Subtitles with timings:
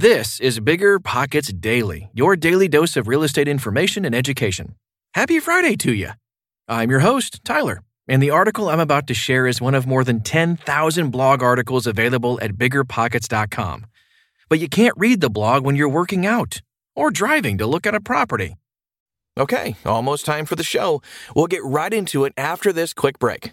[0.00, 4.76] This is Bigger Pockets Daily, your daily dose of real estate information and education.
[5.14, 6.10] Happy Friday to you.
[6.68, 10.04] I'm your host, Tyler, and the article I'm about to share is one of more
[10.04, 13.86] than 10,000 blog articles available at biggerpockets.com.
[14.48, 16.62] But you can't read the blog when you're working out
[16.94, 18.54] or driving to look at a property.
[19.36, 21.02] Okay, almost time for the show.
[21.34, 23.52] We'll get right into it after this quick break.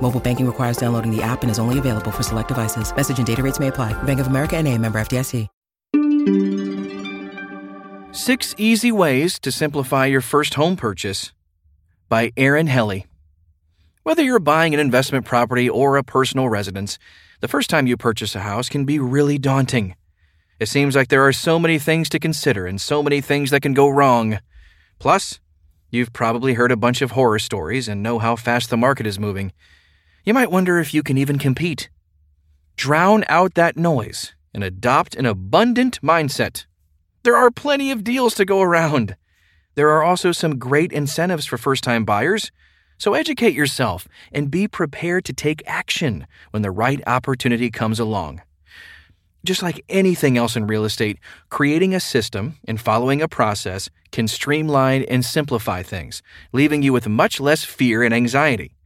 [0.00, 2.94] Mobile banking requires downloading the app and is only available for select devices.
[2.94, 3.92] Message and data rates may apply.
[4.02, 5.46] Bank of America and a member FDIC.
[8.12, 11.32] Six Easy Ways to Simplify Your First Home Purchase
[12.08, 13.06] by Aaron Helly.
[14.02, 16.98] Whether you're buying an investment property or a personal residence,
[17.40, 19.94] the first time you purchase a house can be really daunting.
[20.58, 23.62] It seems like there are so many things to consider and so many things that
[23.62, 24.40] can go wrong.
[24.98, 25.38] Plus,
[25.90, 29.20] you've probably heard a bunch of horror stories and know how fast the market is
[29.20, 29.52] moving.
[30.30, 31.90] You might wonder if you can even compete.
[32.76, 36.66] Drown out that noise and adopt an abundant mindset.
[37.24, 39.16] There are plenty of deals to go around.
[39.74, 42.52] There are also some great incentives for first time buyers.
[42.96, 48.40] So educate yourself and be prepared to take action when the right opportunity comes along.
[49.44, 54.28] Just like anything else in real estate, creating a system and following a process can
[54.28, 58.76] streamline and simplify things, leaving you with much less fear and anxiety.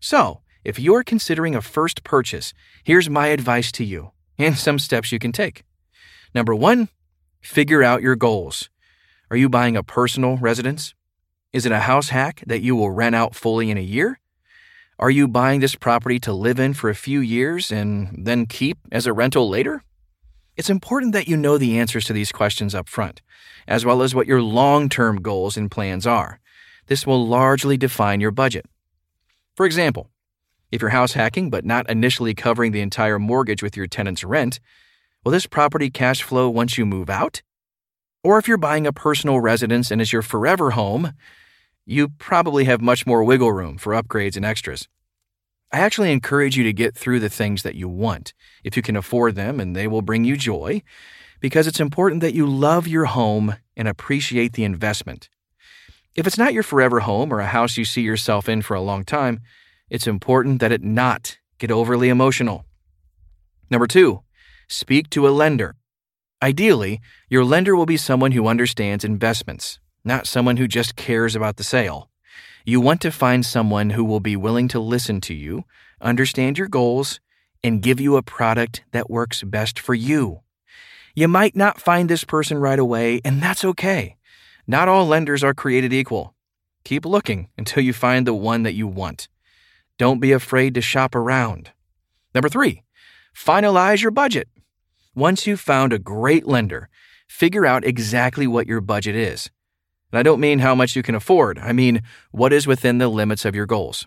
[0.00, 2.52] So, if you're considering a first purchase,
[2.84, 5.64] here's my advice to you and some steps you can take.
[6.34, 6.88] Number one,
[7.40, 8.70] figure out your goals.
[9.30, 10.94] Are you buying a personal residence?
[11.52, 14.20] Is it a house hack that you will rent out fully in a year?
[14.98, 18.78] Are you buying this property to live in for a few years and then keep
[18.90, 19.82] as a rental later?
[20.56, 23.22] It's important that you know the answers to these questions up front,
[23.68, 26.40] as well as what your long term goals and plans are.
[26.86, 28.66] This will largely define your budget.
[29.54, 30.10] For example,
[30.70, 34.60] if you're house hacking but not initially covering the entire mortgage with your tenant's rent,
[35.24, 37.42] will this property cash flow once you move out?
[38.22, 41.12] Or if you're buying a personal residence and it's your forever home,
[41.86, 44.88] you probably have much more wiggle room for upgrades and extras.
[45.72, 48.32] I actually encourage you to get through the things that you want,
[48.64, 50.82] if you can afford them and they will bring you joy,
[51.40, 55.28] because it's important that you love your home and appreciate the investment.
[56.14, 58.80] If it's not your forever home or a house you see yourself in for a
[58.80, 59.40] long time,
[59.90, 62.64] it's important that it not get overly emotional.
[63.70, 64.22] Number two,
[64.68, 65.76] speak to a lender.
[66.42, 71.56] Ideally, your lender will be someone who understands investments, not someone who just cares about
[71.56, 72.10] the sale.
[72.64, 75.64] You want to find someone who will be willing to listen to you,
[76.00, 77.18] understand your goals,
[77.64, 80.40] and give you a product that works best for you.
[81.14, 84.16] You might not find this person right away, and that's okay.
[84.66, 86.34] Not all lenders are created equal.
[86.84, 89.28] Keep looking until you find the one that you want.
[89.98, 91.72] Don't be afraid to shop around.
[92.34, 92.84] Number three,
[93.34, 94.48] finalize your budget.
[95.14, 96.88] Once you've found a great lender,
[97.26, 99.50] figure out exactly what your budget is.
[100.12, 103.08] And I don't mean how much you can afford, I mean what is within the
[103.08, 104.06] limits of your goals.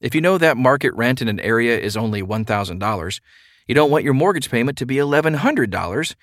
[0.00, 3.20] If you know that market rent in an area is only $1,000,
[3.66, 6.14] you don't want your mortgage payment to be $1,100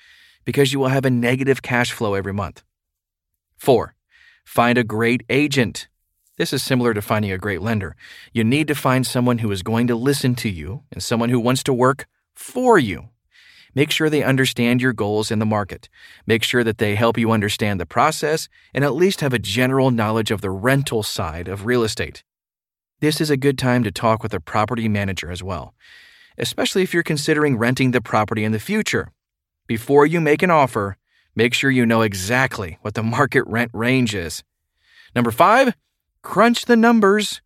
[0.44, 2.64] because you will have a negative cash flow every month.
[3.58, 3.94] 4.
[4.44, 5.88] Find a great agent.
[6.38, 7.96] This is similar to finding a great lender.
[8.32, 11.40] You need to find someone who is going to listen to you and someone who
[11.40, 13.10] wants to work for you.
[13.74, 15.90] Make sure they understand your goals in the market.
[16.26, 19.92] Make sure that they help you understand the process and at least have a general
[19.92, 22.24] knowledge of the rental side of real estate.
[23.00, 25.74] This is a good time to talk with a property manager as well,
[26.38, 29.12] especially if you're considering renting the property in the future.
[29.68, 30.98] Before you make an offer,
[31.36, 34.44] make sure you know exactly what the market rent range is.
[35.16, 35.76] Number five,
[36.22, 37.42] Crunch the numbers.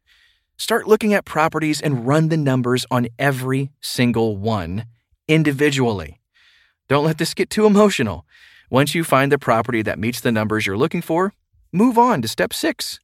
[0.57, 4.85] Start looking at properties and run the numbers on every single one
[5.27, 6.19] individually.
[6.87, 8.25] Don't let this get too emotional.
[8.69, 11.33] Once you find the property that meets the numbers you're looking for,
[11.71, 12.99] move on to step six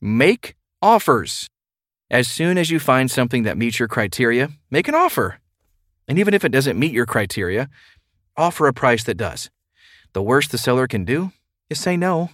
[0.00, 1.48] make offers.
[2.10, 5.38] As soon as you find something that meets your criteria, make an offer.
[6.08, 7.68] And even if it doesn't meet your criteria,
[8.36, 9.50] offer a price that does.
[10.12, 11.32] The worst the seller can do
[11.68, 12.30] is say no.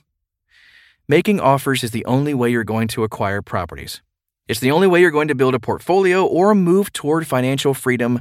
[1.09, 4.03] Making offers is the only way you're going to acquire properties.
[4.49, 8.21] It's the only way you're going to build a portfolio or move toward financial freedom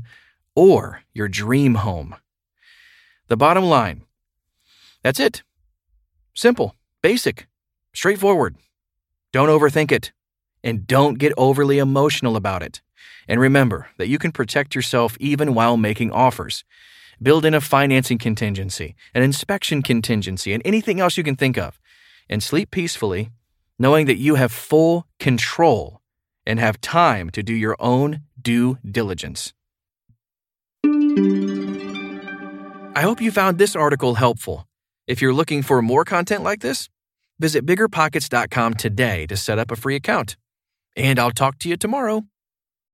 [0.55, 2.15] or your dream home.
[3.27, 4.03] The bottom line
[5.05, 5.43] that's it.
[6.33, 7.47] Simple, basic,
[7.93, 8.55] straightforward.
[9.31, 10.11] Don't overthink it,
[10.63, 12.81] and don't get overly emotional about it.
[13.27, 16.63] And remember that you can protect yourself even while making offers.
[17.21, 21.79] Build in a financing contingency, an inspection contingency, and anything else you can think of.
[22.29, 23.31] And sleep peacefully,
[23.77, 26.01] knowing that you have full control
[26.45, 29.53] and have time to do your own due diligence.
[32.97, 34.67] I hope you found this article helpful.
[35.07, 36.89] If you're looking for more content like this,
[37.39, 40.37] visit biggerpockets.com today to set up a free account.
[40.95, 42.23] And I'll talk to you tomorrow.